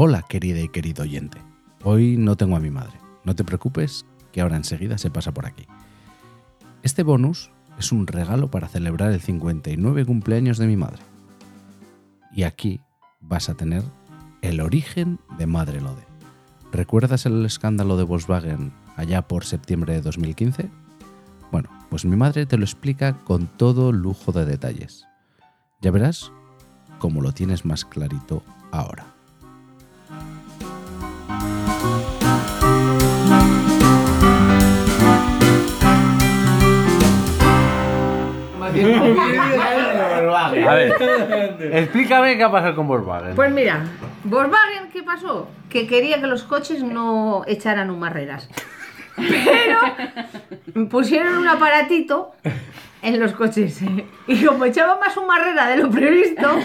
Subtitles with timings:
[0.00, 1.38] Hola, querida y querido oyente.
[1.82, 2.92] Hoy no tengo a mi madre.
[3.24, 5.66] No te preocupes, que ahora enseguida se pasa por aquí.
[6.84, 7.50] Este bonus
[7.80, 11.02] es un regalo para celebrar el 59 cumpleaños de mi madre.
[12.30, 12.80] Y aquí
[13.18, 13.82] vas a tener
[14.40, 16.06] el origen de Madre Lode.
[16.70, 20.70] ¿Recuerdas el escándalo de Volkswagen allá por septiembre de 2015?
[21.50, 25.08] Bueno, pues mi madre te lo explica con todo lujo de detalles.
[25.80, 26.30] Ya verás
[27.00, 29.17] cómo lo tienes más clarito ahora.
[39.38, 40.94] A ver,
[41.72, 43.34] explícame qué ha pasado con Volkswagen.
[43.34, 43.84] Pues mira,
[44.24, 45.48] Volkswagen, ¿qué pasó?
[45.68, 48.48] Que quería que los coches no echaran humarreras.
[49.16, 52.32] Pero pusieron un aparatito
[53.02, 53.80] en los coches.
[54.26, 56.58] Y como echaba más humarrera de lo previsto,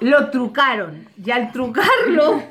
[0.00, 1.06] lo trucaron.
[1.22, 2.42] Y al trucarlo,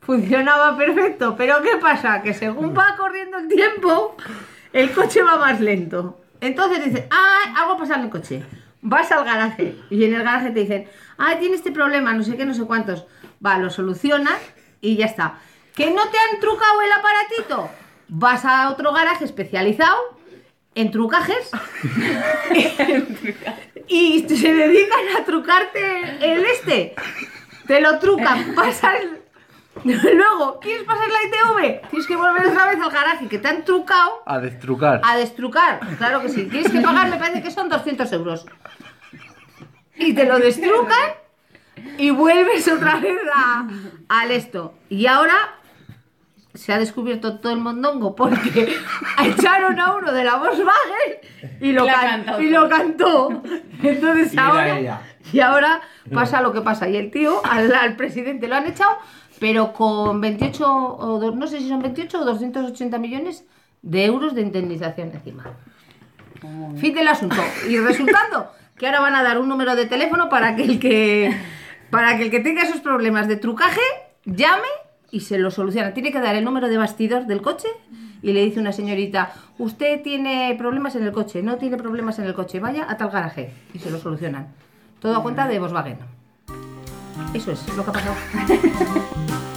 [0.00, 1.34] funcionaba perfecto.
[1.36, 2.22] Pero ¿qué pasa?
[2.22, 4.16] Que según va corriendo el tiempo,
[4.72, 6.20] el coche va más lento.
[6.46, 8.42] Entonces dices, ah, algo pasa en el coche.
[8.80, 12.36] Vas al garaje y en el garaje te dicen, ah, tiene este problema, no sé
[12.36, 13.04] qué, no sé cuántos.
[13.44, 14.38] Va, lo solucionas
[14.80, 15.40] y ya está.
[15.74, 17.70] ¿Que no te han trucado el aparatito?
[18.08, 20.16] Vas a otro garaje especializado
[20.76, 21.50] en trucajes
[23.88, 26.94] y se dedican a trucarte el este.
[27.66, 29.25] Te lo trucan, pasa el...
[29.84, 31.88] Luego, ¿quieres pasar la ITV?
[31.90, 35.00] Tienes que volver otra vez al garaje que te han trucado A destrucar.
[35.04, 36.44] a destrucar, claro que sí.
[36.46, 38.46] Tienes que pagar, me parece que son 200 euros.
[39.96, 41.12] Y te lo destrucan
[41.98, 43.66] y vuelves otra vez a-
[44.08, 44.74] al esto.
[44.88, 45.34] Y ahora
[46.54, 48.76] se ha descubierto todo el mondongo porque
[49.24, 53.42] echaron a uno de la Volkswagen y lo, La can- cantó y lo cantó.
[53.82, 55.02] Entonces Y era ahora...
[55.32, 55.80] Y ahora
[56.12, 56.88] pasa lo que pasa.
[56.88, 58.96] Y el tío, al, al presidente lo han echado,
[59.38, 63.44] pero con 28, o no sé si son 28 o 280 millones
[63.82, 65.44] de euros de indemnización encima.
[66.76, 67.36] Fin del asunto.
[67.68, 71.36] Y resultando que ahora van a dar un número de teléfono para que el que,
[71.90, 73.80] para que, el que tenga esos problemas de trucaje
[74.24, 74.68] llame
[75.10, 75.94] y se lo soluciona.
[75.94, 77.68] Tiene que dar el número de bastidor del coche
[78.22, 82.26] y le dice una señorita, usted tiene problemas en el coche, no tiene problemas en
[82.26, 84.48] el coche, vaya a tal garaje y se lo solucionan.
[85.00, 85.98] Todo a cuenta de Volkswagen.
[87.34, 88.14] Eso es lo que ha pasado.